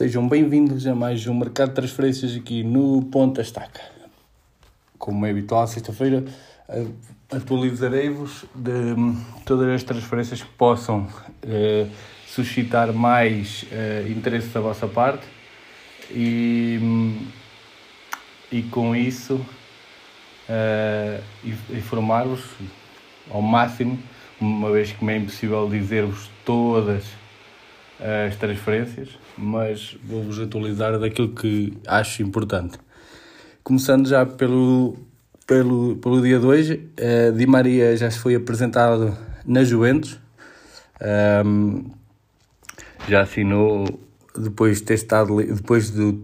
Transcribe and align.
Sejam 0.00 0.26
bem-vindos 0.26 0.86
a 0.86 0.94
mais 0.94 1.26
um 1.26 1.34
Mercado 1.34 1.68
de 1.68 1.74
Transferências 1.74 2.34
aqui 2.34 2.64
no 2.64 3.02
Ponta 3.02 3.42
Estaca. 3.42 3.82
Como 4.98 5.26
é 5.26 5.30
habitual, 5.30 5.66
sexta-feira 5.66 6.24
atualizarei-vos 7.30 8.46
de 8.54 8.70
hum, 8.70 9.22
todas 9.44 9.68
as 9.68 9.82
transferências 9.82 10.42
que 10.42 10.48
possam 10.52 11.00
uh, 11.02 11.90
suscitar 12.26 12.94
mais 12.94 13.64
uh, 13.64 14.10
interesse 14.10 14.48
da 14.48 14.60
vossa 14.62 14.88
parte 14.88 15.26
e, 16.10 16.78
hum, 16.80 17.26
e 18.50 18.62
com 18.62 18.96
isso 18.96 19.34
uh, 20.48 21.22
informar-vos 21.76 22.42
ao 23.30 23.42
máximo, 23.42 23.98
uma 24.40 24.72
vez 24.72 24.92
que 24.92 25.04
me 25.04 25.12
é 25.12 25.16
impossível 25.18 25.68
dizer-vos 25.68 26.30
todas 26.42 27.04
as 28.00 28.36
transferências, 28.36 29.10
mas 29.36 29.96
vou-vos 30.02 30.38
atualizar 30.40 30.98
daquilo 30.98 31.34
que 31.34 31.76
acho 31.86 32.22
importante. 32.22 32.78
Começando 33.62 34.08
já 34.08 34.24
pelo, 34.24 34.96
pelo, 35.46 35.96
pelo 35.96 36.22
dia 36.22 36.38
de 36.38 36.46
hoje, 36.46 36.90
uh, 36.98 37.32
Di 37.32 37.46
Maria 37.46 37.96
já 37.96 38.10
foi 38.10 38.34
apresentado 38.34 39.16
na 39.44 39.62
Juventus, 39.64 40.18
um, 41.44 41.90
já 43.08 43.22
assinou 43.22 43.84
depois 44.36 44.78
de 44.78 44.84
ter 44.84 44.94
estado, 44.94 45.36
depois 45.36 45.90
de 45.90 46.18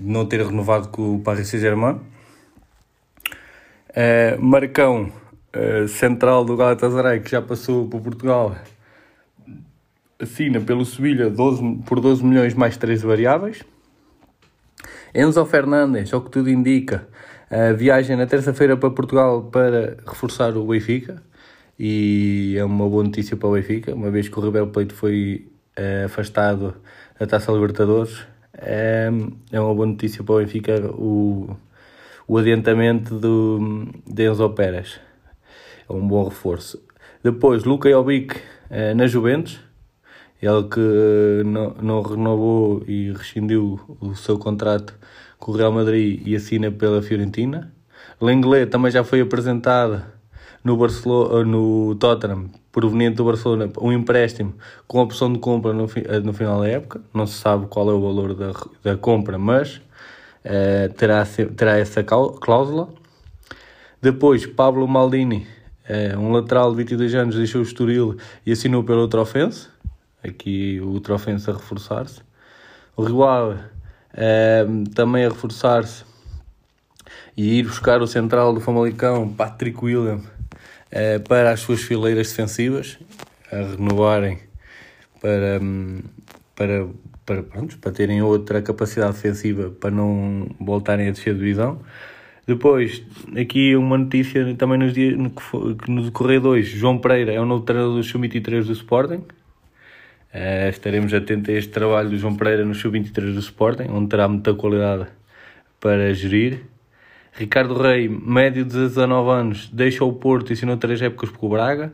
não 0.00 0.26
ter 0.26 0.44
renovado 0.44 0.88
com 0.88 1.16
o 1.16 1.20
Paris 1.20 1.48
Saint-Germain. 1.48 2.00
Uh, 3.90 4.40
Marcão, 4.40 5.10
uh, 5.54 5.88
central 5.88 6.44
do 6.44 6.56
Galatasaray, 6.56 7.20
que 7.20 7.30
já 7.30 7.40
passou 7.40 7.88
por 7.88 8.00
Portugal, 8.00 8.54
assina 10.20 10.60
pelo 10.60 10.84
Sevilha 10.84 11.30
12, 11.30 11.82
por 11.86 12.00
12 12.00 12.24
milhões 12.24 12.54
mais 12.54 12.76
3 12.76 13.02
variáveis. 13.02 13.62
Enzo 15.14 15.44
Fernandes, 15.46 16.12
ao 16.12 16.20
que 16.20 16.30
tudo 16.30 16.50
indica, 16.50 17.08
viagem 17.76 18.16
na 18.16 18.26
terça-feira 18.26 18.76
para 18.76 18.90
Portugal 18.90 19.44
para 19.44 19.96
reforçar 20.06 20.56
o 20.56 20.66
Benfica. 20.66 21.22
E 21.78 22.54
é 22.56 22.64
uma 22.64 22.88
boa 22.88 23.04
notícia 23.04 23.36
para 23.36 23.48
o 23.48 23.52
Benfica, 23.52 23.94
uma 23.94 24.10
vez 24.10 24.28
que 24.28 24.38
o 24.38 24.42
Ribeiro 24.42 24.68
Plate 24.68 24.94
foi 24.94 25.46
uh, 25.78 26.06
afastado 26.06 26.74
da 27.18 27.26
Taça 27.26 27.52
Libertadores. 27.52 28.26
É, 28.56 29.10
é 29.52 29.60
uma 29.60 29.74
boa 29.74 29.86
notícia 29.86 30.24
para 30.24 30.34
o 30.36 30.38
Benfica 30.38 30.90
o, 30.94 31.54
o 32.26 32.38
adiantamento 32.38 33.18
do, 33.18 33.88
de 34.06 34.30
Enzo 34.30 34.48
Pérez. 34.50 34.98
É 35.88 35.92
um 35.92 36.06
bom 36.06 36.24
reforço. 36.24 36.82
Depois, 37.22 37.64
Luca 37.64 37.90
Jovic 37.90 38.36
uh, 38.36 38.94
na 38.96 39.06
Juventus 39.06 39.60
ele 40.40 40.64
que 40.64 41.42
não, 41.44 41.74
não 41.80 42.02
renovou 42.02 42.82
e 42.86 43.12
rescindiu 43.12 43.80
o 44.00 44.14
seu 44.14 44.38
contrato 44.38 44.94
com 45.38 45.52
o 45.52 45.56
Real 45.56 45.72
Madrid 45.72 46.22
e 46.26 46.36
assina 46.36 46.70
pela 46.70 47.02
Fiorentina. 47.02 47.72
Lenglet 48.20 48.70
também 48.70 48.90
já 48.90 49.02
foi 49.02 49.20
apresentado 49.20 50.02
no, 50.62 50.76
Barcelona, 50.76 51.44
no 51.44 51.94
Tottenham, 51.94 52.50
proveniente 52.72 53.16
do 53.16 53.24
Barcelona, 53.24 53.70
um 53.80 53.92
empréstimo 53.92 54.54
com 54.86 55.00
opção 55.00 55.32
de 55.32 55.38
compra 55.38 55.72
no, 55.72 55.86
no 56.22 56.32
final 56.32 56.60
da 56.60 56.68
época. 56.68 57.00
Não 57.14 57.26
se 57.26 57.38
sabe 57.38 57.66
qual 57.66 57.88
é 57.90 57.94
o 57.94 58.00
valor 58.00 58.34
da, 58.34 58.52
da 58.82 58.96
compra, 58.96 59.38
mas 59.38 59.76
uh, 60.44 60.92
terá, 60.96 61.26
terá 61.56 61.78
essa 61.78 62.02
cláusula. 62.04 62.88
Depois, 64.02 64.44
Pablo 64.44 64.86
Maldini, 64.86 65.46
uh, 65.88 66.18
um 66.18 66.32
lateral 66.32 66.70
de 66.70 66.76
22 66.78 67.14
anos, 67.14 67.36
deixou 67.36 67.60
o 67.60 67.64
Estoril 67.64 68.16
e 68.44 68.52
assinou 68.52 68.84
pelo 68.84 69.08
Trofense 69.08 69.68
aqui 70.22 70.80
o 70.80 71.00
Trofense 71.00 71.48
a 71.50 71.52
reforçar-se. 71.52 72.20
O 72.96 73.02
Rio 73.02 73.24
Ave 73.24 73.60
ehm, 74.14 74.84
também 74.94 75.24
a 75.24 75.28
reforçar-se 75.28 76.04
e 77.36 77.58
ir 77.58 77.64
buscar 77.64 78.00
o 78.00 78.06
central 78.06 78.52
do 78.52 78.60
Famalicão, 78.60 79.28
Patrick 79.28 79.84
William, 79.84 80.16
uh, 80.16 81.20
para 81.28 81.52
as 81.52 81.60
suas 81.60 81.82
fileiras 81.82 82.28
defensivas, 82.28 82.98
a 83.52 83.56
renovarem 83.56 84.38
para, 85.20 85.60
um, 85.62 86.00
para, 86.54 86.86
para, 87.24 87.42
pronto, 87.42 87.78
para 87.78 87.92
terem 87.92 88.22
outra 88.22 88.62
capacidade 88.62 89.14
defensiva 89.14 89.70
para 89.70 89.90
não 89.90 90.48
voltarem 90.58 91.08
a 91.08 91.10
descer 91.10 91.30
a 91.30 91.34
divisão. 91.34 91.80
Depois, 92.46 93.02
aqui 93.36 93.74
uma 93.74 93.98
notícia 93.98 94.54
também 94.54 94.78
nos 94.78 94.94
dias, 94.94 95.16
no, 95.16 95.32
no 95.88 96.02
decorrer 96.04 96.40
2, 96.40 96.66
João 96.66 96.98
Pereira 96.98 97.32
é 97.32 97.40
o 97.40 97.44
novo 97.44 97.64
treinador 97.64 97.96
do 97.96 98.04
Sub-23 98.04 98.64
do 98.64 98.72
Sporting, 98.72 99.22
Uh, 100.36 100.68
estaremos 100.68 101.14
atentos 101.14 101.48
a 101.48 101.52
este 101.56 101.72
trabalho 101.72 102.10
do 102.10 102.18
João 102.18 102.36
Pereira 102.36 102.62
no 102.62 102.74
Sub-23 102.74 103.32
do 103.32 103.40
Sporting, 103.40 103.84
onde 103.88 104.10
terá 104.10 104.28
muita 104.28 104.52
qualidade 104.52 105.06
para 105.80 106.12
gerir. 106.12 106.60
Ricardo 107.32 107.72
Rei, 107.80 108.06
médio 108.06 108.62
de 108.62 108.72
19 108.72 109.30
anos, 109.30 109.70
deixa 109.72 110.04
o 110.04 110.12
Porto 110.12 110.50
e 110.50 110.52
assinou 110.52 110.76
três 110.76 111.00
épocas 111.00 111.30
com 111.30 111.46
o 111.46 111.48
Braga. 111.48 111.90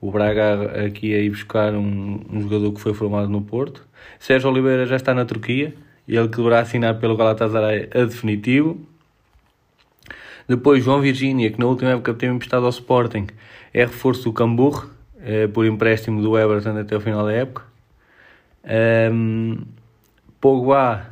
O 0.00 0.10
Braga 0.10 0.86
aqui 0.86 1.14
a 1.14 1.18
ir 1.18 1.28
buscar 1.28 1.74
um, 1.74 2.24
um, 2.32 2.40
jogador 2.40 2.72
que 2.72 2.80
foi 2.80 2.94
formado 2.94 3.28
no 3.28 3.42
Porto. 3.42 3.86
Sérgio 4.18 4.48
Oliveira 4.48 4.86
já 4.86 4.96
está 4.96 5.12
na 5.12 5.26
Turquia 5.26 5.74
ele 6.08 6.28
que 6.28 6.36
deverá 6.36 6.60
assinar 6.60 6.98
pelo 6.98 7.14
Galatasaray 7.14 7.90
a 7.92 8.04
definitivo. 8.04 8.80
Depois 10.48 10.82
João 10.82 11.00
Virgínia, 11.02 11.50
que 11.50 11.58
na 11.58 11.66
última 11.66 11.90
época 11.90 12.14
teve 12.14 12.32
emprestado 12.32 12.64
ao 12.64 12.70
Sporting, 12.70 13.26
é 13.74 13.84
reforço 13.84 14.24
do 14.24 14.32
Camburro 14.32 14.95
eh, 15.28 15.48
por 15.48 15.66
empréstimo 15.66 16.22
do 16.22 16.38
Everton 16.38 16.78
até 16.78 16.96
o 16.96 17.00
final 17.00 17.24
da 17.24 17.32
época. 17.32 17.64
Um, 19.12 19.58
Pogba 20.40 21.08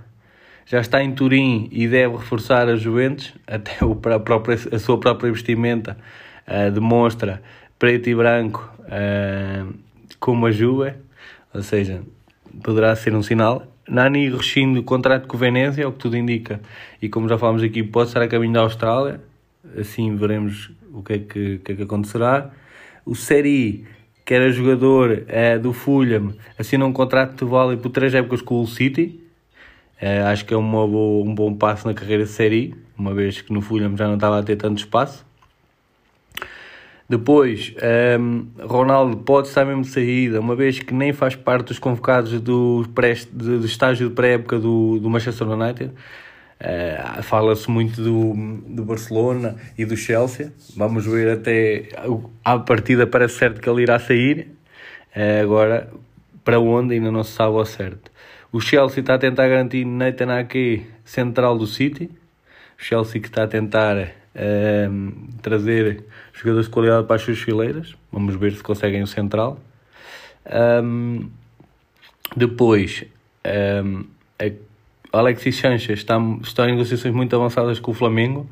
já 0.64 0.80
está 0.80 1.02
em 1.02 1.12
Turim 1.12 1.68
e 1.72 1.88
deve 1.88 2.14
reforçar 2.18 2.68
a 2.68 2.76
Juventus, 2.76 3.34
até 3.44 3.84
o, 3.84 4.00
a, 4.14 4.20
própria, 4.20 4.56
a 4.72 4.78
sua 4.78 5.00
própria 5.00 5.32
vestimenta 5.32 5.98
uh, 6.46 6.70
demonstra 6.70 7.42
preto 7.76 8.08
e 8.08 8.14
branco 8.14 8.72
uh, 8.82 9.74
como 10.20 10.46
a 10.46 10.52
Juve, 10.52 10.94
ou 11.52 11.62
seja, 11.62 12.00
poderá 12.62 12.94
ser 12.94 13.16
um 13.16 13.22
sinal. 13.22 13.66
Nani 13.88 14.30
rescinde 14.30 14.78
o 14.78 14.84
contrato 14.84 15.26
com 15.26 15.36
o 15.36 15.40
Venezia, 15.40 15.82
é 15.82 15.86
o 15.88 15.92
que 15.92 15.98
tudo 15.98 16.16
indica, 16.16 16.60
e 17.02 17.08
como 17.08 17.28
já 17.28 17.36
falamos 17.36 17.64
aqui, 17.64 17.82
pode 17.82 18.10
estar 18.10 18.22
a 18.22 18.28
caminho 18.28 18.52
da 18.52 18.60
Austrália, 18.60 19.20
assim 19.76 20.14
veremos 20.14 20.70
o 20.92 21.02
que 21.02 21.12
é 21.14 21.18
que, 21.18 21.58
que, 21.58 21.72
é 21.72 21.74
que 21.74 21.82
acontecerá. 21.82 22.52
O 23.04 23.16
Seri 23.16 23.84
que 24.24 24.32
era 24.32 24.50
jogador 24.50 25.24
é, 25.28 25.58
do 25.58 25.72
Fulham, 25.72 26.34
assina 26.58 26.84
um 26.86 26.92
contrato 26.92 27.44
de 27.44 27.50
vale 27.50 27.76
por 27.76 27.90
três 27.90 28.14
épocas 28.14 28.40
com 28.40 28.60
o 28.60 28.66
City. 28.66 29.20
É, 30.00 30.22
acho 30.22 30.44
que 30.44 30.54
é 30.54 30.56
uma 30.56 30.86
boa, 30.86 31.24
um 31.24 31.34
bom 31.34 31.54
passo 31.54 31.86
na 31.86 31.94
carreira 31.94 32.24
de 32.24 32.30
série, 32.30 32.74
uma 32.96 33.14
vez 33.14 33.40
que 33.40 33.52
no 33.52 33.60
Fulham 33.60 33.96
já 33.96 34.06
não 34.06 34.14
estava 34.14 34.38
a 34.38 34.42
ter 34.42 34.56
tanto 34.56 34.78
espaço. 34.78 35.24
Depois, 37.08 37.74
um, 38.18 38.46
Ronaldo 38.66 39.18
pode 39.18 39.48
estar 39.48 39.64
mesmo 39.64 39.82
de 39.82 39.88
saída, 39.88 40.40
uma 40.40 40.56
vez 40.56 40.78
que 40.78 40.94
nem 40.94 41.12
faz 41.12 41.36
parte 41.36 41.68
dos 41.68 41.78
convocados 41.78 42.40
do, 42.40 42.86
pré, 42.94 43.14
do 43.30 43.64
estágio 43.64 44.08
de 44.08 44.14
pré-época 44.14 44.58
do, 44.58 44.98
do 44.98 45.10
Manchester 45.10 45.48
United. 45.48 45.92
Uh, 46.64 47.22
Fala-se 47.22 47.70
muito 47.70 48.00
do, 48.02 48.32
do 48.66 48.84
Barcelona 48.84 49.56
e 49.76 49.84
do 49.84 49.96
Chelsea. 49.96 50.50
Vamos 50.74 51.04
ver 51.04 51.28
até 51.28 51.90
à 52.42 52.58
partida 52.58 53.06
parece 53.06 53.34
certo 53.34 53.60
que 53.60 53.68
ele 53.68 53.82
irá 53.82 53.98
sair. 53.98 54.48
Uh, 55.14 55.42
agora, 55.42 55.92
para 56.42 56.58
onde 56.58 56.94
ainda 56.94 57.12
não 57.12 57.22
se 57.22 57.32
sabe 57.32 57.54
ao 57.54 57.66
certo. 57.66 58.10
O 58.50 58.60
Chelsea 58.60 59.00
está 59.00 59.14
a 59.14 59.18
tentar 59.18 59.46
garantir 59.46 59.84
Nathan 59.84 60.38
Ake 60.38 60.86
central 61.04 61.58
do 61.58 61.66
City. 61.66 62.10
O 62.78 62.82
Chelsea 62.82 63.20
que 63.20 63.28
está 63.28 63.42
a 63.42 63.48
tentar 63.48 63.96
uh, 63.98 65.28
trazer 65.42 66.04
jogadores 66.32 66.66
de 66.66 66.72
qualidade 66.72 67.06
para 67.06 67.16
as 67.16 67.22
suas 67.22 67.38
fileiras. 67.38 67.94
Vamos 68.10 68.36
ver 68.36 68.52
se 68.52 68.62
conseguem 68.62 69.02
o 69.02 69.06
central. 69.06 69.60
Um, 70.46 71.28
depois, 72.34 73.04
um, 73.84 74.04
a 74.38 74.50
Alexis 75.16 75.56
Sanchez 75.56 75.98
está, 76.00 76.18
está 76.42 76.68
em 76.68 76.72
negociações 76.72 77.14
muito 77.14 77.34
avançadas 77.34 77.78
com 77.78 77.90
o 77.90 77.94
Flamengo, 77.94 78.48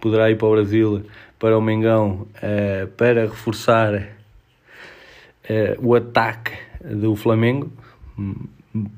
poderá 0.00 0.30
ir 0.30 0.36
para 0.36 0.48
o 0.48 0.50
Brasil, 0.52 1.02
para 1.38 1.56
o 1.56 1.60
Mengão, 1.60 2.26
uh, 2.36 2.86
para 2.96 3.22
reforçar 3.22 3.94
uh, 3.94 4.04
o 5.78 5.94
ataque 5.94 6.52
do 6.84 7.16
Flamengo. 7.16 7.72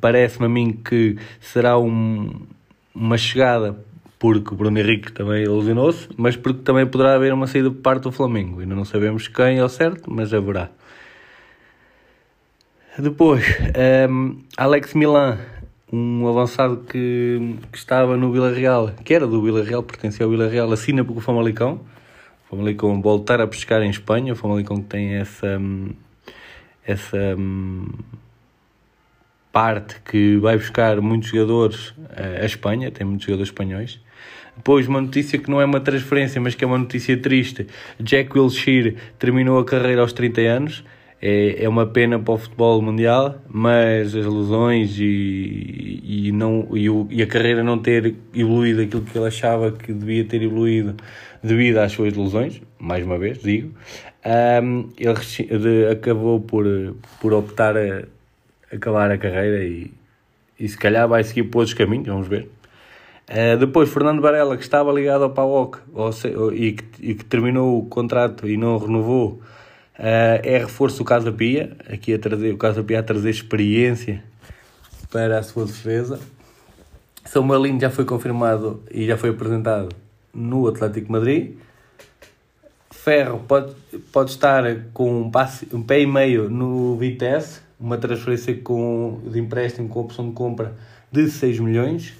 Parece-me 0.00 0.46
a 0.46 0.48
mim 0.48 0.72
que 0.72 1.16
será 1.40 1.78
um, 1.78 2.46
uma 2.94 3.18
chegada 3.18 3.76
porque 4.18 4.54
o 4.54 4.56
Bruno 4.56 4.78
Henrique 4.78 5.12
também 5.12 5.42
ilusionou-se, 5.42 6.08
mas 6.16 6.34
porque 6.34 6.62
também 6.62 6.86
poderá 6.86 7.14
haver 7.14 7.32
uma 7.34 7.46
saída 7.46 7.70
por 7.70 7.82
parte 7.82 8.04
do 8.04 8.12
Flamengo. 8.12 8.60
Ainda 8.60 8.74
não 8.74 8.84
sabemos 8.84 9.28
quem 9.28 9.58
ao 9.58 9.68
certo, 9.68 10.10
mas 10.10 10.32
haverá. 10.32 10.70
Depois, 12.98 13.44
um, 13.48 13.72
ehm, 13.74 14.36
Alex 14.56 14.94
Milan 14.94 15.38
um 15.92 16.26
avançado 16.26 16.78
que, 16.78 17.56
que 17.70 17.78
estava 17.78 18.16
no 18.16 18.32
Vila 18.32 18.52
Real, 18.52 18.90
que 19.04 19.14
era 19.14 19.26
do 19.26 19.42
Vila 19.42 19.62
Real, 19.62 19.82
pertencia 19.82 20.24
ao 20.24 20.30
Vila 20.30 20.48
Real, 20.48 20.70
assina 20.72 21.04
porque 21.04 21.20
o 21.20 21.22
Famalicão. 21.22 21.80
O 22.46 22.56
Famalicão 22.56 23.00
voltar 23.00 23.40
a 23.40 23.46
pescar 23.46 23.82
em 23.82 23.90
Espanha, 23.90 24.32
o 24.32 24.36
Famalicão 24.36 24.76
que 24.76 24.88
tem 24.88 25.14
essa 25.14 25.60
essa 26.86 27.36
parte 29.50 30.00
que 30.04 30.36
vai 30.36 30.56
buscar 30.56 31.00
muitos 31.00 31.30
jogadores 31.30 31.90
uh, 31.90 32.42
a 32.42 32.44
Espanha, 32.44 32.90
tem 32.90 33.06
muitos 33.06 33.24
jogadores 33.24 33.48
espanhóis. 33.48 34.00
Depois, 34.56 34.86
uma 34.86 35.00
notícia 35.00 35.38
que 35.38 35.50
não 35.50 35.60
é 35.60 35.64
uma 35.64 35.80
transferência, 35.80 36.40
mas 36.40 36.54
que 36.54 36.64
é 36.64 36.66
uma 36.66 36.78
notícia 36.78 37.16
triste: 37.16 37.66
Jack 38.00 38.36
Wilshere 38.36 38.96
terminou 39.18 39.58
a 39.58 39.64
carreira 39.64 40.02
aos 40.02 40.12
30 40.12 40.40
anos. 40.42 40.84
É, 41.26 41.64
é 41.64 41.68
uma 41.70 41.86
pena 41.86 42.18
para 42.18 42.34
o 42.34 42.36
futebol 42.36 42.82
mundial, 42.82 43.36
mas 43.48 44.14
as 44.14 44.26
lesões 44.26 44.98
e, 44.98 45.98
e, 46.04 46.32
não, 46.32 46.68
e, 46.76 46.90
o, 46.90 47.08
e 47.10 47.22
a 47.22 47.26
carreira 47.26 47.64
não 47.64 47.78
ter 47.78 48.14
evoluído 48.34 48.82
aquilo 48.82 49.00
que 49.00 49.16
ele 49.16 49.26
achava 49.26 49.72
que 49.72 49.90
devia 49.90 50.22
ter 50.26 50.42
evoluído 50.42 50.94
devido 51.42 51.78
às 51.78 51.92
suas 51.92 52.14
lesões, 52.14 52.60
mais 52.78 53.06
uma 53.06 53.16
vez 53.16 53.38
digo, 53.38 53.72
um, 54.62 54.90
ele 54.98 55.88
acabou 55.90 56.40
por, 56.40 56.66
por 57.22 57.32
optar 57.32 57.74
a 57.74 58.04
acabar 58.70 59.10
a 59.10 59.16
carreira 59.16 59.64
e, 59.64 59.90
e 60.60 60.68
se 60.68 60.76
calhar 60.76 61.08
vai 61.08 61.24
seguir 61.24 61.44
por 61.44 61.60
outros 61.60 61.72
caminhos, 61.72 62.06
vamos 62.06 62.28
ver. 62.28 62.50
Uh, 63.30 63.56
depois, 63.56 63.88
Fernando 63.88 64.20
Varela, 64.20 64.58
que 64.58 64.62
estava 64.62 64.92
ligado 64.92 65.24
ao 65.24 65.30
PAOK 65.30 65.78
e, 66.52 66.72
que, 66.72 66.84
e 67.00 67.14
que 67.14 67.24
terminou 67.24 67.78
o 67.78 67.86
contrato 67.86 68.46
e 68.46 68.58
não 68.58 68.76
renovou, 68.76 69.40
uh, 69.98 70.40
é 70.42 70.58
reforço 70.58 70.98
do 70.98 71.04
Casa 71.04 71.32
Pia, 71.32 71.76
aqui 71.88 72.14
a 72.14 72.18
trazer, 72.18 72.52
o 72.52 72.56
Casa 72.56 72.82
Pia 72.82 73.00
a 73.00 73.02
trazer 73.02 73.30
experiência 73.30 74.22
para 75.10 75.38
a 75.38 75.42
sua 75.42 75.66
defesa. 75.66 76.18
Samuelinho 77.24 77.80
já 77.80 77.90
foi 77.90 78.04
confirmado 78.04 78.82
e 78.90 79.06
já 79.06 79.16
foi 79.16 79.30
apresentado 79.30 79.88
no 80.32 80.66
Atlético 80.66 81.10
Madrid. 81.10 81.56
Ferro 82.90 83.40
pode, 83.46 83.74
pode 84.12 84.30
estar 84.30 84.64
com 84.92 85.22
um, 85.22 85.30
passe, 85.30 85.68
um 85.72 85.82
pé 85.82 86.00
e 86.00 86.06
meio 86.06 86.48
no 86.48 86.96
Vitesse, 86.96 87.60
uma 87.78 87.98
transferência 87.98 88.56
com, 88.56 89.20
de 89.26 89.38
empréstimo 89.38 89.88
com 89.88 90.00
opção 90.00 90.28
de 90.28 90.34
compra 90.34 90.74
de 91.12 91.28
6 91.30 91.60
milhões. 91.60 92.14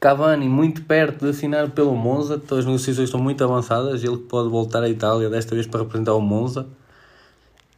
Cavani 0.00 0.48
muito 0.48 0.82
perto 0.82 1.26
de 1.26 1.30
assinar 1.30 1.68
pelo 1.70 1.94
Monza, 1.94 2.40
então 2.42 2.56
as 2.56 2.64
negociações 2.64 3.08
estão 3.08 3.20
muito 3.20 3.44
avançadas, 3.44 4.02
ele 4.02 4.16
pode 4.16 4.48
voltar 4.48 4.82
à 4.82 4.88
Itália 4.88 5.28
desta 5.28 5.54
vez 5.54 5.66
para 5.66 5.80
representar 5.80 6.14
o 6.14 6.22
Monza. 6.22 6.66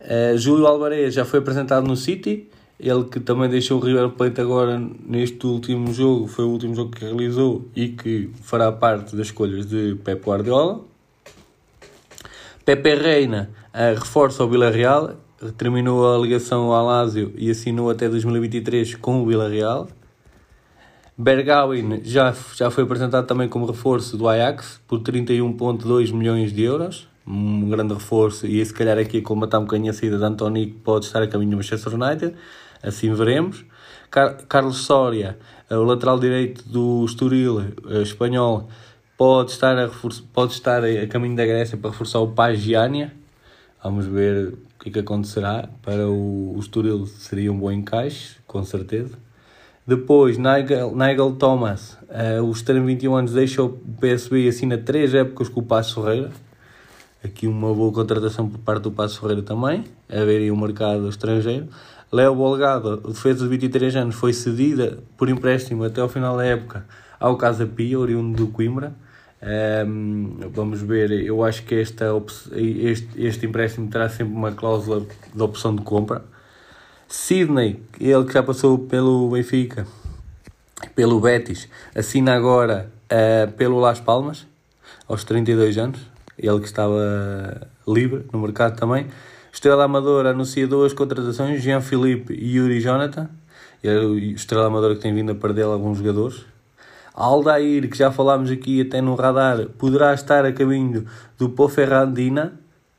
Uh, 0.00 0.38
Júlio 0.38 0.68
Alvarez 0.68 1.12
já 1.12 1.24
foi 1.24 1.40
apresentado 1.40 1.84
no 1.84 1.96
City, 1.96 2.48
ele 2.78 3.04
que 3.04 3.18
também 3.18 3.50
deixou 3.50 3.80
o 3.80 3.84
River 3.84 4.10
Plate 4.10 4.40
agora 4.40 4.80
neste 5.04 5.44
último 5.44 5.92
jogo, 5.92 6.28
foi 6.28 6.44
o 6.44 6.50
último 6.50 6.76
jogo 6.76 6.92
que 6.92 7.04
realizou 7.04 7.66
e 7.74 7.88
que 7.88 8.30
fará 8.40 8.70
parte 8.70 9.16
das 9.16 9.26
escolhas 9.26 9.66
de 9.66 9.96
Pep 10.04 10.24
Guardiola. 10.24 10.80
Pepe 12.64 12.94
Reina 12.94 13.50
uh, 13.74 13.98
reforça 13.98 14.44
o 14.44 14.48
Villarreal, 14.48 15.16
terminou 15.58 16.14
a 16.14 16.18
ligação 16.18 16.72
ao 16.72 16.86
Lazio 16.86 17.32
e 17.36 17.50
assinou 17.50 17.90
até 17.90 18.08
2023 18.08 18.94
com 18.94 19.22
o 19.22 19.26
Villarreal. 19.26 19.88
Bergwijn 21.22 22.00
já, 22.04 22.34
já 22.56 22.68
foi 22.68 22.82
apresentado 22.82 23.24
também 23.28 23.48
como 23.48 23.64
reforço 23.64 24.16
do 24.16 24.28
Ajax 24.28 24.80
por 24.88 24.98
31,2 25.00 26.12
milhões 26.12 26.52
de 26.52 26.62
euros. 26.62 27.06
Um 27.24 27.70
grande 27.70 27.94
reforço, 27.94 28.44
e 28.44 28.64
se 28.66 28.74
calhar 28.74 28.98
aqui 28.98 29.22
colmatar 29.22 29.60
um 29.60 29.64
bocadinho 29.64 29.92
a 29.92 29.94
saída 29.94 30.18
de 30.18 30.24
António, 30.24 30.74
pode 30.82 31.04
estar 31.04 31.22
a 31.22 31.28
caminho 31.28 31.52
do 31.52 31.56
Manchester 31.58 31.94
United. 31.94 32.34
Assim 32.82 33.14
veremos. 33.14 33.64
Car 34.10 34.36
Carlos 34.48 34.78
Soria, 34.78 35.38
o 35.70 35.84
lateral 35.84 36.18
direito 36.18 36.68
do 36.68 37.04
Estoril 37.04 37.60
eh, 37.60 38.02
espanhol, 38.02 38.68
pode 39.16 39.52
estar, 39.52 39.78
a 39.78 39.88
pode 40.32 40.54
estar 40.54 40.82
a 40.84 41.06
caminho 41.06 41.36
da 41.36 41.46
Grécia 41.46 41.78
para 41.78 41.90
reforçar 41.90 42.18
o 42.18 42.32
Pagiania. 42.32 43.12
Vamos 43.82 44.06
ver 44.06 44.48
o 44.48 44.82
que, 44.82 44.88
é 44.88 44.92
que 44.92 44.98
acontecerá. 44.98 45.68
Para 45.82 46.08
o, 46.08 46.56
o 46.56 46.58
Estoril 46.58 47.06
seria 47.06 47.52
um 47.52 47.58
bom 47.58 47.70
encaixe, 47.70 48.38
com 48.44 48.64
certeza. 48.64 49.16
Depois, 49.84 50.38
Nigel, 50.38 50.94
Nigel 50.94 51.32
Thomas, 51.32 51.98
uh, 52.02 52.42
os 52.44 52.62
21 52.62 53.16
anos, 53.16 53.32
deixa 53.32 53.64
o 53.64 53.70
PSB 54.00 54.44
e 54.44 54.48
assina 54.48 54.78
3 54.78 55.12
épocas 55.12 55.48
com 55.48 55.58
o 55.58 55.62
Passo 55.62 56.00
Ferreira. 56.00 56.30
Aqui 57.24 57.48
uma 57.48 57.74
boa 57.74 57.92
contratação 57.92 58.48
por 58.48 58.58
parte 58.60 58.82
do 58.84 58.92
Passo 58.92 59.20
Ferreira 59.20 59.42
também, 59.42 59.82
a 60.08 60.24
ver 60.24 60.38
aí 60.38 60.52
o 60.52 60.56
mercado 60.56 61.08
estrangeiro. 61.08 61.66
Léo 62.12 62.32
Bolgado, 62.36 62.96
defesa 62.98 63.42
de 63.42 63.48
23 63.48 63.96
anos, 63.96 64.14
foi 64.14 64.32
cedida 64.32 64.98
por 65.16 65.28
empréstimo 65.28 65.82
até 65.82 66.00
ao 66.00 66.08
final 66.08 66.36
da 66.36 66.44
época 66.44 66.86
ao 67.18 67.36
Casa 67.36 67.66
Pia, 67.66 67.98
oriundo 67.98 68.36
do 68.36 68.52
Coimbra. 68.52 68.92
Um, 69.42 69.46
ehm, 69.48 70.50
vamos 70.52 70.80
ver, 70.80 71.10
eu 71.10 71.42
acho 71.42 71.64
que 71.64 71.74
esta, 71.74 72.06
este, 72.52 73.08
este 73.16 73.46
empréstimo 73.46 73.88
terá 73.88 74.08
sempre 74.08 74.32
uma 74.32 74.52
cláusula 74.52 75.04
de 75.34 75.42
opção 75.42 75.74
de 75.74 75.82
compra 75.82 76.22
Sidney, 77.12 77.78
ele 78.00 78.24
que 78.24 78.32
já 78.32 78.42
passou 78.42 78.78
pelo 78.78 79.28
Benfica, 79.28 79.86
pelo 80.94 81.20
Betis, 81.20 81.68
assina 81.94 82.34
agora 82.34 82.90
uh, 83.12 83.52
pelo 83.52 83.78
Las 83.78 84.00
Palmas, 84.00 84.46
aos 85.06 85.22
32 85.22 85.76
anos. 85.76 86.00
Ele 86.38 86.58
que 86.58 86.64
estava 86.64 87.68
livre 87.86 88.24
no 88.32 88.40
mercado 88.40 88.78
também. 88.78 89.08
Estrela 89.52 89.84
Amadora 89.84 90.30
anuncia 90.30 90.66
duas 90.66 90.94
contratações, 90.94 91.62
Jean 91.62 91.82
Philippe 91.82 92.32
e 92.32 92.56
Yuri 92.56 92.80
Jonathan. 92.80 93.28
o 93.84 94.16
Estrela 94.16 94.68
Amadora 94.68 94.94
que 94.94 95.02
tem 95.02 95.14
vindo 95.14 95.32
a 95.32 95.34
perder 95.34 95.64
alguns 95.64 95.98
jogadores. 95.98 96.46
Aldair, 97.12 97.90
que 97.90 97.98
já 97.98 98.10
falámos 98.10 98.50
aqui 98.50 98.80
até 98.80 99.02
no 99.02 99.14
radar, 99.16 99.66
poderá 99.76 100.14
estar 100.14 100.46
a 100.46 100.52
caminho 100.52 101.06
do 101.36 101.50
Poferrandina. 101.50 102.54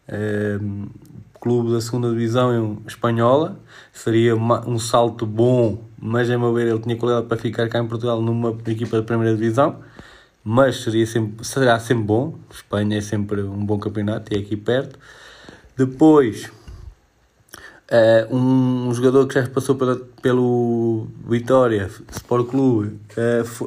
Uh, 0.08 0.88
clube 1.44 1.74
da 1.74 1.82
segunda 1.82 2.10
divisão 2.10 2.78
espanhola. 2.88 3.60
Seria 3.92 4.34
um 4.34 4.80
salto 4.80 5.26
bom, 5.26 5.84
mas 6.00 6.30
a 6.30 6.38
meu 6.38 6.54
ver 6.54 6.68
ele 6.68 6.80
tinha 6.80 6.96
qualidade 6.96 7.28
para 7.28 7.38
ficar 7.38 7.68
cá 7.68 7.80
em 7.80 7.88
Portugal 7.88 8.22
numa 8.22 8.58
equipa 8.66 8.96
da 8.96 9.04
primeira 9.04 9.36
divisão. 9.36 9.82
Mas 10.42 10.82
seria 10.82 11.06
sempre, 11.06 11.46
será 11.46 11.78
sempre 11.80 12.06
bom. 12.06 12.36
Espanha 12.50 12.98
é 12.98 13.02
sempre 13.02 13.42
um 13.42 13.66
bom 13.66 13.78
campeonato 13.78 14.34
e 14.34 14.38
é 14.38 14.40
aqui 14.40 14.56
perto. 14.56 14.98
Depois, 15.76 16.50
uh, 17.92 18.34
um, 18.34 18.94
jogador 18.94 19.28
que 19.28 19.34
já 19.34 19.46
passou 19.46 19.78
pelo 20.22 21.08
Vitória 21.28 21.90
Sport 22.10 22.48
Clube 22.48 23.00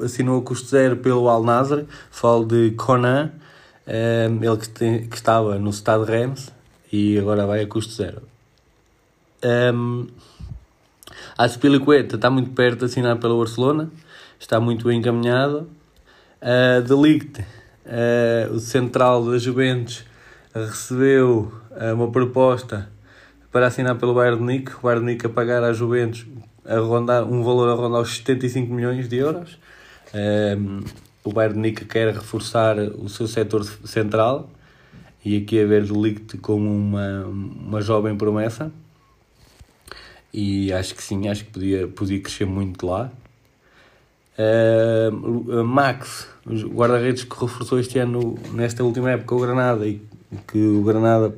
assinou 0.02 0.38
a 0.38 0.43
custo 0.43 0.69
zero 0.69 0.96
pelo 0.96 1.28
Al 1.28 1.44
Nazar. 1.44 1.84
Falo 2.11 2.46
de 2.46 2.70
Conan, 2.70 3.32
uh, 3.87 4.44
ele 4.44 4.56
que, 4.56 5.08
que 5.08 5.17
estava 5.17 5.58
no 5.58 5.70
Stade 5.70 6.11
Reims 6.11 6.55
e 6.93 7.19
agora 7.19 7.47
vai 7.47 7.62
a 7.62 7.66
custo 7.66 7.93
zero. 7.93 8.23
Um, 9.45 10.07
a 11.37 11.49
Spilicueta 11.49 12.16
está 12.16 12.31
muito 12.31 12.50
perto 12.50 12.81
de 12.81 12.85
assinar 12.87 13.19
pela 13.19 13.37
Barcelona, 13.37 13.90
está 14.38 14.59
muito 14.59 14.87
bem 14.87 14.99
encaminhado. 14.99 15.69
Uh, 16.40 16.83
De 16.83 16.95
Ligt, 16.95 17.40
uh, 17.40 18.52
o 18.52 18.59
central 18.59 19.25
da 19.25 19.38
Juventus, 19.38 20.05
recebeu 20.55 21.52
uh, 21.71 21.95
uma 21.95 22.11
proposta 22.11 22.88
para 23.52 23.66
assinar 23.66 23.97
pelo 23.97 24.14
Bayern 24.14 24.37
de 24.37 24.43
Munique, 24.43 24.73
o 24.73 24.81
Bayern 24.81 25.00
de 25.00 25.05
Munique 25.05 25.26
a 25.26 25.31
pagar 25.31 25.62
à 25.62 25.73
Juventus 25.73 26.26
a 26.64 26.78
rondar, 26.78 27.25
um 27.25 27.43
valor 27.43 27.69
a 27.69 27.75
rondar 27.75 28.02
os 28.02 28.16
75 28.16 28.73
milhões 28.73 29.09
de 29.09 29.16
euros. 29.16 29.59
Um, 30.14 30.83
o 31.25 31.33
Bayern 31.33 31.55
de 31.55 31.59
Munique 31.59 31.85
quer 31.85 32.12
reforçar 32.12 32.78
o 32.78 33.09
seu 33.09 33.26
setor 33.26 33.64
central 33.64 34.50
e 35.26 35.38
aqui 35.38 35.61
a 35.61 35.66
ver 35.66 35.83
de 35.83 35.92
Ligt 35.92 36.38
como 36.38 36.73
uma, 36.73 37.25
uma 37.25 37.83
jovem 37.83 38.16
promessa 38.16 38.71
e 40.33 40.73
acho 40.73 40.95
que 40.95 41.02
sim, 41.02 41.28
acho 41.28 41.47
que 41.47 41.50
podia, 41.50 41.88
podia 41.88 42.21
crescer 42.21 42.45
muito 42.45 42.87
lá. 42.87 43.11
Uh, 44.38 45.64
Max, 45.64 46.28
guarda-redes 46.47 47.25
que 47.25 47.40
reforçou 47.40 47.80
este 47.80 47.99
ano, 47.99 48.38
nesta 48.52 48.85
última 48.85 49.11
época, 49.11 49.35
o 49.35 49.40
Granada, 49.40 49.85
e 49.85 50.00
que 50.47 50.59
o 50.59 50.83
Granada, 50.85 51.35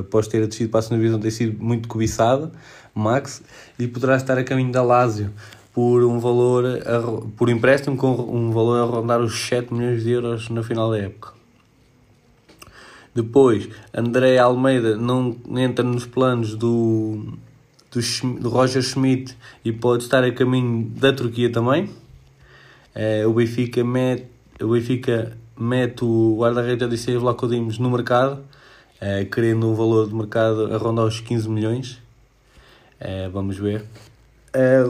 após 0.00 0.26
ter 0.26 0.44
descido 0.44 0.70
para 0.70 0.80
a 0.80 0.82
segunda 0.82 1.00
divisão, 1.00 1.20
tem 1.20 1.30
sido 1.30 1.62
muito 1.62 1.86
cobiçado. 1.86 2.50
Max, 2.92 3.40
e 3.78 3.86
poderá 3.86 4.16
estar 4.16 4.36
a 4.36 4.42
caminho 4.42 4.72
da 4.72 4.82
Lazio 4.82 5.30
por 5.72 6.02
um 6.02 6.18
valor, 6.18 6.64
por 7.36 7.48
empréstimo 7.48 7.96
com 7.96 8.10
um 8.10 8.50
valor 8.50 8.80
a 8.80 8.84
rondar 8.84 9.20
os 9.20 9.46
7 9.46 9.72
milhões 9.72 10.02
de 10.02 10.10
euros 10.10 10.48
na 10.48 10.64
final 10.64 10.90
da 10.90 10.98
época. 10.98 11.37
Depois, 13.18 13.68
André 13.92 14.38
Almeida 14.38 14.96
não 14.96 15.36
entra 15.56 15.84
nos 15.84 16.06
planos 16.06 16.54
do, 16.54 17.36
do, 17.90 18.00
do 18.38 18.48
Roger 18.48 18.80
Schmidt 18.80 19.36
e 19.64 19.72
pode 19.72 20.04
estar 20.04 20.22
a 20.22 20.30
caminho 20.30 20.88
da 20.90 21.12
Turquia 21.12 21.50
também. 21.50 21.90
É, 22.94 23.26
o 23.26 23.32
Benfica 23.32 23.82
mete, 23.82 24.26
o 24.60 24.68
Benfica 24.68 25.36
mete 25.58 26.04
o 26.04 26.36
guarda-redes 26.38 26.86
Odisseias 26.86 27.20
Vlacodimos 27.20 27.80
no 27.80 27.90
mercado, 27.90 28.38
é, 29.00 29.24
querendo 29.24 29.68
um 29.68 29.74
valor 29.74 30.06
de 30.06 30.14
mercado 30.14 30.72
a 30.72 30.78
rondar 30.78 31.04
os 31.04 31.18
15 31.18 31.48
milhões. 31.48 32.00
É, 33.00 33.28
vamos 33.28 33.58
ver. 33.58 33.84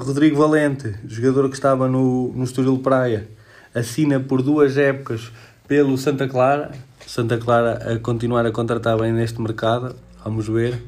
Rodrigo 0.03 0.37
Valente, 0.37 0.95
jogador 1.07 1.49
que 1.49 1.55
estava 1.55 1.89
no, 1.89 2.31
no 2.35 2.45
Estoril 2.45 2.79
Praia, 2.79 3.27
assina 3.75 4.21
por 4.21 4.43
duas 4.43 4.77
épocas 4.77 5.33
pelo 5.69 5.97
Santa 5.99 6.27
Clara 6.27 6.73
Santa 7.09 7.39
Clara 7.39 7.95
a 7.95 7.99
continuar 7.99 8.45
a 8.45 8.53
contratar 8.53 8.99
bem 8.99 9.13
neste 9.15 9.41
mercado, 9.41 9.97
vamos 10.23 10.47
ver. 10.47 10.83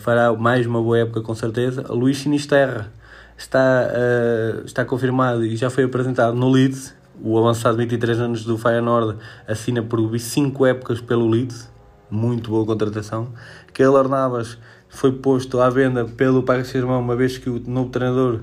fará 0.00 0.32
mais 0.32 0.66
uma 0.66 0.82
boa 0.82 0.98
época 0.98 1.20
com 1.20 1.32
certeza. 1.32 1.86
Luís 1.88 2.18
Sinisterra 2.18 2.92
está, 3.36 3.88
uh, 3.88 4.64
está 4.64 4.84
confirmado 4.84 5.44
e 5.44 5.56
já 5.56 5.70
foi 5.70 5.84
apresentado 5.84 6.34
no 6.34 6.50
Leeds. 6.50 6.92
O 7.22 7.38
avançado 7.38 7.76
de 7.76 7.84
23 7.84 8.18
anos 8.18 8.44
do 8.44 8.58
Feyenoord 8.58 9.16
assina 9.46 9.80
por 9.80 10.18
5 10.18 10.66
épocas 10.66 11.00
pelo 11.00 11.28
Leeds. 11.28 11.70
Muito 12.10 12.50
boa 12.50 12.66
contratação. 12.66 13.28
Keylor 13.72 14.08
Navas 14.08 14.58
foi 14.88 15.12
posto 15.12 15.60
à 15.60 15.70
venda 15.70 16.04
pelo 16.04 16.42
Paris 16.42 16.66
Saint-Germain, 16.66 16.98
uma 16.98 17.14
vez 17.14 17.38
que 17.38 17.48
o 17.48 17.62
novo 17.64 17.90
treinador 17.90 18.40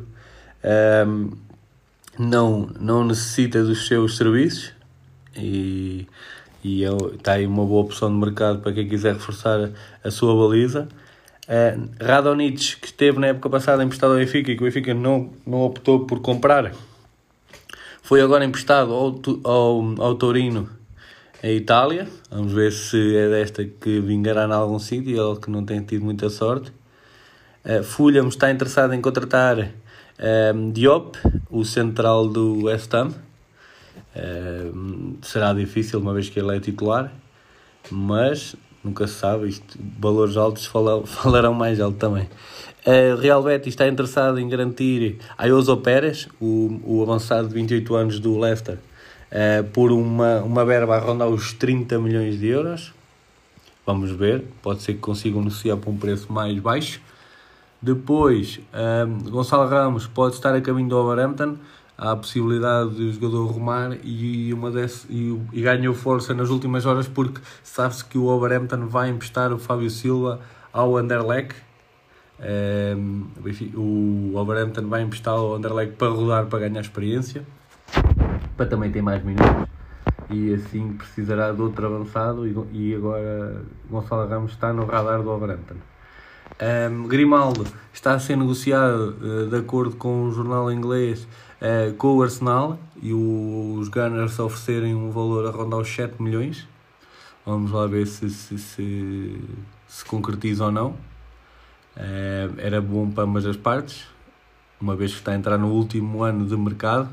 um, 1.08 1.32
não, 2.18 2.70
não 2.80 3.04
necessita 3.04 3.62
dos 3.62 3.86
seus 3.86 4.16
serviços 4.16 4.75
e, 5.38 6.08
e 6.64 6.84
está 7.14 7.34
aí 7.34 7.46
uma 7.46 7.66
boa 7.66 7.84
opção 7.84 8.10
de 8.10 8.16
mercado 8.16 8.60
para 8.60 8.74
quem 8.74 8.88
quiser 8.88 9.14
reforçar 9.14 9.72
a 10.04 10.12
sua 10.12 10.36
baliza. 10.36 10.88
Uh, 11.48 11.90
Radonich, 12.04 12.78
que 12.78 12.88
esteve 12.88 13.20
na 13.20 13.28
época 13.28 13.50
passada 13.50 13.84
emprestado 13.84 14.14
ao 14.14 14.20
Benfica 14.20 14.52
e 14.52 14.56
que 14.56 14.64
o 14.64 14.66
Benfica 14.66 14.94
não, 14.94 15.30
não 15.46 15.62
optou 15.62 16.06
por 16.06 16.20
comprar, 16.20 16.72
foi 18.02 18.22
agora 18.22 18.44
emprestado 18.44 18.94
ao, 18.94 19.20
ao, 19.44 20.02
ao 20.02 20.16
Torino 20.16 20.70
a 21.44 21.48
Itália. 21.48 22.08
Vamos 22.32 22.54
ver 22.54 22.72
se 22.72 23.16
é 23.16 23.30
desta 23.30 23.64
que 23.64 24.00
vingará 24.00 24.46
em 24.46 24.52
algum 24.52 24.80
sítio, 24.80 25.16
ele 25.16 25.40
que 25.40 25.52
não 25.52 25.64
tem 25.64 25.82
tido 25.82 26.04
muita 26.04 26.30
sorte. 26.30 26.72
Uh, 27.64 27.84
Fulham 27.84 28.28
está 28.28 28.50
interessado 28.50 28.94
em 28.94 29.02
contratar 29.02 29.72
um, 30.54 30.72
Diop, 30.72 31.18
o 31.50 31.64
central 31.64 32.28
do 32.28 32.64
West 32.64 32.94
Ham. 32.94 33.12
Será 35.22 35.54
difícil, 35.54 36.00
uma 36.00 36.14
vez 36.14 36.30
que 36.30 36.40
ele 36.40 36.56
é 36.56 36.60
titular, 36.60 37.12
mas 37.92 38.56
nunca 38.86 39.08
se 39.08 39.16
sabe. 39.16 39.50
Isto, 39.50 39.78
valores 40.00 40.38
altos 40.38 40.66
falarão 40.66 41.54
mais 41.56 41.80
alto 41.80 41.98
também. 41.98 42.30
Uh, 42.86 43.20
Real 43.20 43.42
Betis 43.42 43.70
está 43.70 43.88
interessado 43.88 44.40
em 44.40 44.48
garantir 44.48 45.18
Ayoso 45.38 45.76
Pérez, 45.78 46.28
o, 46.40 46.80
o 46.84 47.02
avançado 47.02 47.48
de 47.48 47.54
28 47.56 47.96
anos 47.96 48.20
do 48.20 48.40
Leicester, 48.40 48.78
uh, 48.78 49.64
por 49.74 49.92
uma, 49.92 50.42
uma 50.42 50.64
verba 50.64 50.96
a 50.96 51.00
rondar 51.00 51.28
os 51.28 51.52
30 51.54 51.98
milhões 51.98 52.40
de 52.40 52.46
euros. 52.48 52.94
Vamos 53.86 54.12
ver, 54.12 54.44
pode 54.62 54.84
ser 54.84 54.94
que 54.94 55.00
consigam 55.00 55.42
negociar 55.42 55.78
por 55.78 55.90
um 55.90 55.98
preço 55.98 56.32
mais 56.32 56.58
baixo. 56.60 57.02
Depois, 57.82 58.60
um, 58.74 59.30
Gonçalo 59.30 59.68
Ramos 59.68 60.08
pode 60.08 60.36
estar 60.36 60.56
a 60.56 60.62
caminho 60.62 60.90
do 60.90 60.98
Overhampton. 60.98 61.58
A 61.98 62.16
possibilidade 62.16 62.96
de 62.96 63.04
o 63.04 63.14
jogador 63.14 63.46
rumar 63.46 63.98
e, 64.04 64.54
uma 64.54 64.70
desse, 64.70 65.08
e, 65.10 65.40
e 65.54 65.62
ganhou 65.62 65.94
força 65.94 66.34
nas 66.34 66.50
últimas 66.50 66.86
horas 66.86 67.08
porque 67.08 67.40
sabe-se 67.64 68.04
que 68.04 68.18
o 68.18 68.26
Overhampton 68.26 68.88
vai 68.88 69.10
emprestar 69.10 69.54
o 69.54 69.58
Fábio 69.58 69.90
Silva 69.90 70.42
ao 70.74 70.98
Anderlecht. 70.98 71.56
Um, 72.98 73.28
o 73.76 74.36
Overhampton 74.36 74.88
vai 74.88 75.04
emprestar 75.04 75.36
ao 75.36 75.56
Anderlecht 75.56 75.96
para 75.96 76.10
rodar 76.10 76.48
para 76.48 76.60
ganhar 76.60 76.82
experiência, 76.82 77.46
para 78.58 78.66
também 78.66 78.92
ter 78.92 79.02
mais 79.02 79.24
minutos 79.24 79.66
e 80.30 80.54
assim 80.54 80.94
precisará 80.94 81.52
de 81.52 81.62
outro 81.62 81.86
avançado 81.86 82.48
e, 82.48 82.56
e 82.72 82.96
agora 82.96 83.64
Gonçalo 83.90 84.28
Ramos 84.28 84.52
está 84.52 84.74
no 84.74 84.86
radar 84.86 85.22
do 85.22 85.30
Overhampton. 85.30 85.76
Um, 86.62 87.08
Grimaldo 87.08 87.66
está 87.94 88.14
a 88.14 88.20
ser 88.20 88.38
negociado, 88.38 89.18
uh, 89.22 89.48
de 89.50 89.58
acordo 89.58 89.96
com 89.96 90.24
o 90.24 90.32
jornal 90.32 90.72
inglês, 90.72 91.28
uh, 91.62 91.94
com 91.96 92.18
o 92.18 92.24
Arsenal 92.24 92.80
e 93.02 93.14
o, 93.14 93.78
os 93.80 93.88
Gunners 93.90 94.40
oferecerem 94.40 94.96
um 94.96 95.12
valor 95.12 95.46
a 95.48 95.52
rondar 95.52 95.80
os 95.80 95.90
7 95.90 96.22
milhões. 96.22 96.68
Vamos 97.46 97.72
lá 97.72 97.86
ver 97.88 98.08
se 98.08 98.30
se, 98.30 98.58
se, 98.58 99.42
se 99.88 100.06
concretiza 100.06 100.66
ou 100.66 100.72
não. 100.72 100.90
Uh, 101.96 102.54
era 102.58 102.82
bom 102.82 103.10
para 103.10 103.24
ambas 103.24 103.46
as 103.46 103.56
partes, 103.56 104.06
uma 104.82 104.96
vez 104.96 105.12
que 105.12 105.20
está 105.20 105.32
a 105.32 105.36
entrar 105.36 105.58
no 105.58 105.68
último 105.68 106.24
ano 106.24 106.46
de 106.46 106.58
mercado. 106.58 107.10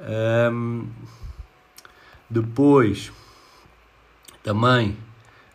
Um, 0.00 0.86
depois, 2.28 3.12
também, 4.42 4.96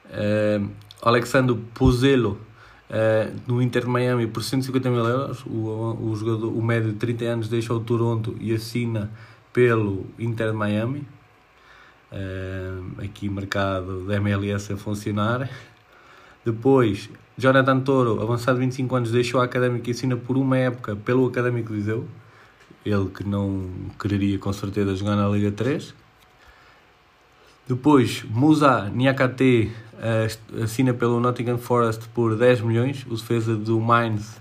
uh, 0.07 0.69
Alexandre 1.01 1.55
Pozelo 1.73 2.44
Uh, 2.89 3.33
no 3.47 3.61
Inter 3.61 3.83
de 3.83 3.89
Miami 3.89 4.27
por 4.27 4.43
150 4.43 4.89
mil 4.89 5.05
euros. 5.05 5.43
O, 5.45 5.97
o, 6.01 6.15
jogador, 6.15 6.55
o 6.55 6.61
médio 6.61 6.91
de 6.91 6.97
30 6.97 7.25
anos 7.25 7.49
deixa 7.49 7.73
o 7.73 7.79
Toronto 7.79 8.35
e 8.39 8.53
assina 8.53 9.11
pelo 9.51 10.05
Inter 10.19 10.51
de 10.51 10.57
Miami. 10.57 11.07
Uh, 12.11 13.01
aqui 13.03 13.27
mercado 13.27 14.05
da 14.05 14.15
MLS 14.15 14.71
a 14.71 14.77
funcionar. 14.77 15.49
Depois, 16.45 17.09
Jonathan 17.35 17.79
Toro, 17.79 18.21
avançado 18.21 18.59
de 18.59 18.65
25 18.65 18.95
anos, 18.95 19.11
deixou 19.11 19.41
a 19.41 19.45
Académica 19.45 19.89
e 19.89 19.91
assina 19.91 20.15
por 20.15 20.37
uma 20.37 20.57
época 20.57 20.95
pelo 20.95 21.25
Académico 21.25 21.69
de 21.69 21.79
Viseu. 21.79 22.07
Ele 22.85 23.09
que 23.09 23.23
não 23.23 23.67
quereria 23.99 24.37
com 24.37 24.53
certeza 24.53 24.95
jogar 24.95 25.15
na 25.15 25.27
Liga 25.27 25.51
3. 25.51 26.04
Depois, 27.67 28.23
Musa 28.29 28.91
Niakate 28.91 29.71
uh, 29.95 30.63
assina 30.63 30.93
pelo 30.93 31.19
Nottingham 31.19 31.57
Forest 31.57 32.07
por 32.09 32.37
10 32.37 32.61
milhões. 32.61 33.03
O 33.09 33.15
defesa 33.15 33.55
do 33.55 33.79
Mainz 33.79 34.39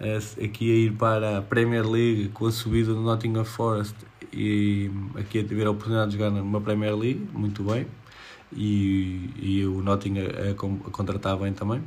uh, 0.00 0.44
aqui 0.44 0.70
a 0.70 0.76
ir 0.86 0.92
para 0.92 1.38
a 1.38 1.42
Premier 1.42 1.84
League 1.84 2.28
com 2.28 2.46
a 2.46 2.52
subida 2.52 2.94
do 2.94 3.00
Nottingham 3.00 3.44
Forest 3.44 3.96
e 4.32 4.88
aqui 5.16 5.40
a 5.40 5.44
ter 5.44 5.66
a 5.66 5.70
oportunidade 5.72 6.12
de 6.12 6.16
jogar 6.16 6.30
numa 6.30 6.60
Premier 6.60 6.96
League, 6.96 7.28
muito 7.32 7.64
bem. 7.64 7.88
E, 8.52 9.30
e 9.36 9.66
o 9.66 9.82
Nottingham 9.82 10.26
a, 10.26 10.50
a 10.52 10.90
contratar 10.92 11.36
bem 11.36 11.52
também. 11.52 11.82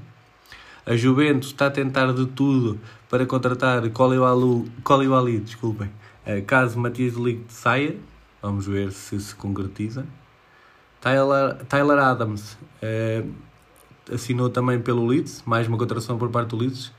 A 0.85 0.97
Juventus 0.97 1.47
está 1.47 1.67
a 1.67 1.71
tentar 1.71 2.11
de 2.11 2.25
tudo 2.25 2.77
para 3.09 3.25
contratar 3.25 3.83
Colibali, 3.89 5.39
desculpem, 5.39 5.89
caso 6.45 6.77
Matias 6.77 7.15
Ligue 7.15 7.45
saia. 7.47 7.95
Vamos 8.41 8.67
ver 8.67 8.91
se 8.91 9.19
se 9.19 9.33
concretiza. 9.33 10.05
Tyler, 11.01 11.55
Tyler 11.65 11.99
Adams 11.99 12.57
eh, 12.81 13.23
assinou 14.11 14.49
também 14.49 14.79
pelo 14.79 15.05
Leeds, 15.05 15.43
mais 15.45 15.67
uma 15.67 15.77
contratação 15.77 16.17
por 16.17 16.29
parte 16.29 16.49
do 16.49 16.57
Leeds, 16.57 16.91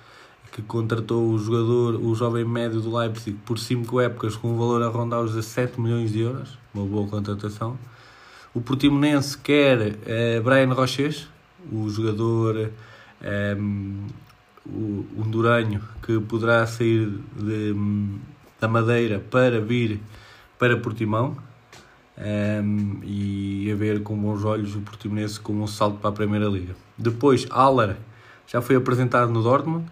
que 0.52 0.62
contratou 0.62 1.28
o 1.28 1.38
jogador, 1.38 1.96
o 1.96 2.14
jovem 2.14 2.44
médio 2.44 2.80
do 2.80 2.96
Leipzig, 2.96 3.36
por 3.44 3.58
5 3.58 4.00
épocas 4.00 4.36
com 4.36 4.52
um 4.52 4.58
valor 4.58 4.82
a 4.82 4.88
rondar 4.88 5.20
os 5.20 5.34
17 5.34 5.80
milhões 5.80 6.12
de 6.12 6.20
euros, 6.20 6.58
uma 6.72 6.86
boa 6.86 7.06
contratação. 7.08 7.78
O 8.54 8.60
Portimonense 8.60 9.36
quer 9.36 9.98
eh, 10.06 10.40
Brian 10.40 10.72
Roches, 10.72 11.28
o 11.70 11.88
jogador 11.88 12.70
eh, 13.20 13.56
o 14.66 15.06
honduranho 15.18 15.82
que 16.02 16.20
poderá 16.20 16.66
sair 16.66 17.08
de, 17.36 17.74
da 18.60 18.68
Madeira 18.68 19.18
para 19.18 19.60
vir 19.60 20.00
para 20.58 20.76
Portimão 20.76 21.36
um, 22.18 23.00
e 23.02 23.70
a 23.70 23.76
ver 23.76 24.02
com 24.02 24.16
bons 24.16 24.44
olhos 24.44 24.74
o 24.74 24.80
Portimonense 24.80 25.38
como 25.38 25.62
um 25.62 25.66
salto 25.66 25.98
para 25.98 26.10
a 26.10 26.12
Primeira 26.12 26.46
Liga. 26.46 26.74
Depois, 26.96 27.46
Aller 27.50 27.96
já 28.46 28.60
foi 28.60 28.76
apresentado 28.76 29.30
no 29.30 29.42
Dortmund, 29.42 29.84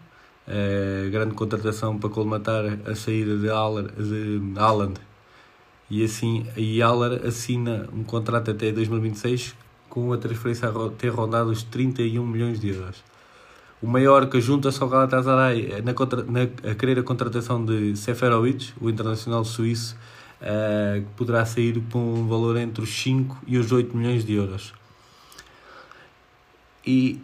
uh, 0.49 1.11
grande 1.11 1.35
contratação 1.35 1.99
para 1.99 2.11
colmatar 2.11 2.64
a 2.87 2.95
saída 2.95 3.37
de 3.37 3.49
Aller, 3.49 3.90
de 3.92 4.40
Haaland, 4.59 4.95
e 5.88 6.04
assim 6.04 6.47
e 6.56 6.83
Aller 6.83 7.25
assina 7.25 7.88
um 7.92 8.02
contrato 8.02 8.50
até 8.50 8.73
2026 8.73 9.54
com 9.88 10.12
a 10.12 10.18
transferência 10.18 10.68
a 10.68 10.90
ter 10.90 11.09
rondado 11.11 11.50
os 11.50 11.62
31 11.62 12.26
milhões 12.26 12.59
de 12.59 12.71
euros. 12.71 13.04
O 13.80 13.87
Mallorca 13.87 14.40
junta-se 14.40 14.83
ao 14.83 14.88
Galatasaray 14.88 15.83
na, 15.83 15.92
na, 15.92 16.71
a 16.71 16.75
querer 16.75 16.99
a 16.99 17.02
contratação 17.02 17.64
de 17.64 17.95
Seferovic, 17.95 18.73
o 18.80 18.88
internacional 18.88 19.45
suíço, 19.45 19.97
uh, 20.40 21.00
que 21.00 21.09
poderá 21.16 21.45
sair 21.45 21.81
por 21.81 21.99
um 21.99 22.26
valor 22.26 22.57
entre 22.57 22.83
os 22.83 22.90
5 22.90 23.38
e 23.47 23.59
os 23.59 23.73
8 23.73 23.97
milhões 23.97 24.25
de 24.25 24.35
euros. 24.35 24.73
E, 26.87 27.21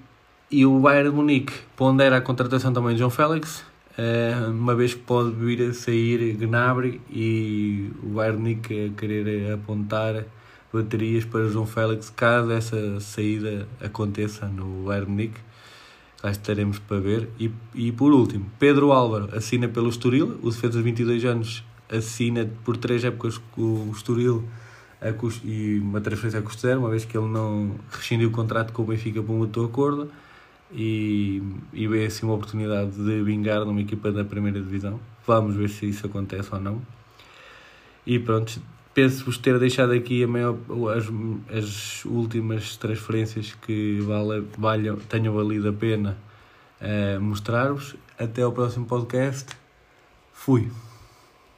e 0.50 0.66
o 0.66 0.80
Bayern 0.80 1.10
de 1.10 1.16
Munique 1.16 1.52
pondera 1.76 2.16
a 2.16 2.20
contratação 2.20 2.72
também 2.72 2.94
de 2.94 2.98
João 2.98 3.10
Félix, 3.10 3.64
uh, 3.98 4.50
uma 4.50 4.74
vez 4.74 4.94
que 4.94 5.00
pode 5.00 5.30
vir 5.32 5.62
a 5.70 5.74
sair 5.74 6.34
Gnabry 6.36 7.00
e 7.10 7.90
o 8.02 8.08
Bayern 8.08 8.36
de 8.36 8.42
Munique 8.42 8.86
a 8.86 9.00
querer 9.00 9.52
apontar 9.52 10.24
baterias 10.72 11.24
para 11.24 11.48
João 11.48 11.66
Félix 11.66 12.10
caso 12.10 12.50
essa 12.50 12.98
saída 12.98 13.68
aconteça 13.80 14.46
no 14.46 14.84
Bayern 14.84 15.06
de 15.06 15.10
Munique 15.10 15.40
lá 16.22 16.30
estaremos 16.30 16.78
para 16.78 17.00
ver. 17.00 17.28
E, 17.38 17.50
e 17.74 17.90
por 17.90 18.12
último, 18.12 18.46
Pedro 18.58 18.92
Álvaro 18.92 19.28
assina 19.36 19.68
pelo 19.68 19.88
Estoril, 19.88 20.38
o 20.42 20.50
defesa 20.50 20.78
de 20.78 20.84
22 20.84 21.24
anos 21.24 21.64
assina 21.92 22.48
por 22.64 22.76
três 22.76 23.04
épocas 23.04 23.38
com 23.38 23.88
o 23.88 23.92
Estoril 23.92 24.44
custo, 25.12 25.46
e 25.46 25.78
uma 25.80 26.00
transferência 26.00 26.38
a 26.38 26.42
custo 26.42 26.62
zero, 26.62 26.80
uma 26.80 26.90
vez 26.90 27.04
que 27.04 27.16
ele 27.16 27.26
não 27.26 27.74
rescindiu 27.90 28.28
o 28.28 28.32
contrato 28.32 28.72
com 28.72 28.82
o 28.82 28.84
Benfica 28.86 29.22
por 29.22 29.32
um 29.32 29.40
outro 29.40 29.64
acordo 29.64 30.10
e, 30.70 31.42
e 31.72 31.88
vê 31.88 32.06
assim 32.06 32.24
uma 32.24 32.34
oportunidade 32.34 32.92
de 32.92 33.22
vingar 33.22 33.64
numa 33.64 33.80
equipa 33.80 34.12
da 34.12 34.24
primeira 34.24 34.60
divisão. 34.60 35.00
Vamos 35.26 35.56
ver 35.56 35.68
se 35.68 35.88
isso 35.88 36.06
acontece 36.06 36.48
ou 36.52 36.60
não. 36.60 36.80
E 38.06 38.18
pronto, 38.18 38.60
penso-vos 38.94 39.38
ter 39.38 39.58
deixado 39.58 39.92
aqui 39.92 40.24
maior, 40.26 40.56
as, 40.96 41.56
as 41.56 42.04
últimas 42.04 42.76
transferências 42.76 43.54
que 43.66 44.00
vale, 44.00 44.46
valham, 44.56 44.96
tenham 44.96 45.34
valido 45.34 45.68
a 45.68 45.72
pena 45.72 46.16
uh, 46.80 47.20
mostrar-vos. 47.20 47.96
Até 48.18 48.42
ao 48.42 48.52
próximo 48.52 48.86
podcast. 48.86 49.46
Fui. 50.32 50.70